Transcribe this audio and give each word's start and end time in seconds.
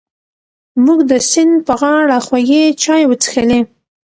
موږ 0.85 0.99
د 1.11 1.13
سیند 1.29 1.53
په 1.67 1.73
غاړه 1.79 2.17
خوږې 2.25 2.63
چای 2.81 3.03
وڅښلې. 3.07 3.59